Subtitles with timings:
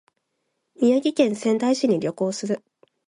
[0.81, 2.63] 宮城県仙台市に旅行する